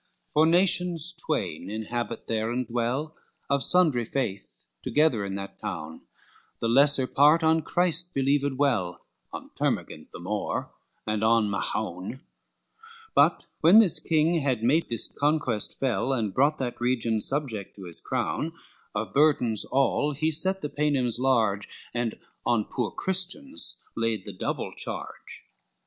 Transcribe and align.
LXXXIV 0.29 0.33
For 0.33 0.45
nations 0.47 1.13
twain 1.13 1.69
inhabit 1.69 2.25
there 2.25 2.49
and 2.51 2.65
dwell 2.65 3.15
Of 3.51 3.63
sundry 3.63 4.03
faith 4.05 4.65
together 4.81 5.23
in 5.23 5.35
that 5.35 5.59
town, 5.59 6.07
The 6.59 6.67
lesser 6.67 7.05
part 7.05 7.43
on 7.43 7.61
Christ 7.61 8.11
believed 8.15 8.57
well, 8.57 9.05
On 9.31 9.51
Termagent 9.53 10.09
the 10.11 10.17
more 10.19 10.71
and 11.05 11.23
on 11.23 11.51
Mahown, 11.51 12.21
But 13.13 13.45
when 13.59 13.77
this 13.77 13.99
king 13.99 14.39
had 14.39 14.63
made 14.63 14.89
this 14.89 15.07
conquest 15.07 15.77
fell, 15.79 16.13
And 16.13 16.33
brought 16.33 16.57
that 16.57 16.81
region 16.81 17.21
subject 17.21 17.75
to 17.75 17.83
his 17.83 18.01
crown, 18.01 18.53
Of 18.95 19.13
burdens 19.13 19.65
all 19.65 20.13
he 20.13 20.31
set 20.31 20.63
the 20.63 20.69
Paynims 20.69 21.19
large, 21.19 21.69
And 21.93 22.17
on 22.43 22.65
poor 22.65 22.89
Christians 22.89 23.83
laid 23.95 24.25
the 24.25 24.33
double 24.33 24.73
charge. 24.73 25.43